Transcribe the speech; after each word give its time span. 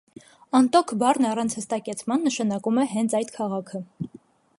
Անտոք 0.59 0.93
բառն 1.03 1.27
առանց 1.31 1.55
հստակեցման 1.59 2.25
նշանակում 2.29 2.81
է 2.85 2.87
հենց 2.95 3.15
այդ 3.21 3.33
քաղաքը։ 3.37 3.83